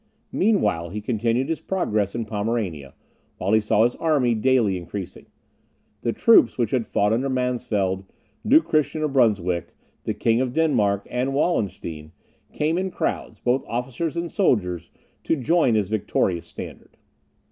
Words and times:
Meanwhile 0.31 0.89
he 0.89 0.99
continued 0.99 1.47
his 1.47 1.59
progress 1.59 2.15
in 2.15 2.25
Pomerania, 2.25 2.95
while 3.37 3.53
he 3.53 3.61
saw 3.61 3.83
his 3.83 3.95
army 3.97 4.33
daily 4.33 4.75
increasing. 4.75 5.27
The 6.01 6.11
troops 6.11 6.57
which 6.57 6.71
had 6.71 6.87
fought 6.87 7.13
under 7.13 7.29
Mansfeld, 7.29 8.05
Duke 8.43 8.65
Christian 8.65 9.03
of 9.03 9.13
Brunswick, 9.13 9.75
the 10.05 10.15
King 10.15 10.41
of 10.41 10.53
Denmark, 10.53 11.07
and 11.11 11.35
Wallenstein, 11.35 12.13
came 12.51 12.79
in 12.79 12.89
crowds, 12.89 13.39
both 13.41 13.63
officers 13.67 14.17
and 14.17 14.31
soldiers, 14.31 14.89
to 15.23 15.35
join 15.35 15.75
his 15.75 15.91
victorious 15.91 16.47
standard. 16.47 16.97